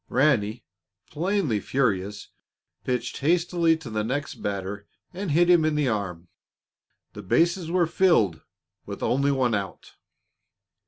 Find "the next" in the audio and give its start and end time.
3.91-4.41